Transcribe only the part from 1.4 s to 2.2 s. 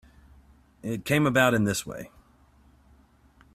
in this way.